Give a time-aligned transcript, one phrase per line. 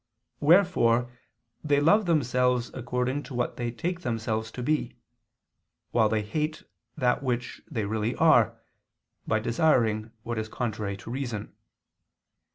[0.39, 1.11] Wherefore
[1.63, 4.95] they love themselves according to what they take themselves to be,
[5.91, 6.63] while they hate
[6.97, 8.57] that which they really are,
[9.27, 11.53] by desiring what is contrary to reason.